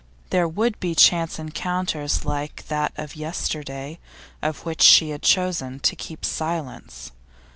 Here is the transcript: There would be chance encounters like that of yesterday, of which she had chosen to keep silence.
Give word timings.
There 0.31 0.47
would 0.47 0.79
be 0.79 0.95
chance 0.95 1.37
encounters 1.37 2.25
like 2.25 2.65
that 2.69 2.91
of 2.97 3.15
yesterday, 3.15 3.99
of 4.41 4.65
which 4.65 4.81
she 4.81 5.11
had 5.11 5.21
chosen 5.21 5.79
to 5.81 5.95
keep 5.95 6.25
silence. 6.25 7.11